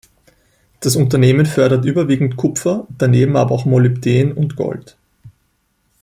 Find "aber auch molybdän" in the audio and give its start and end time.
3.37-4.31